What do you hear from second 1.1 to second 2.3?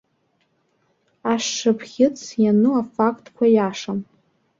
Ашшыԥхьыӡ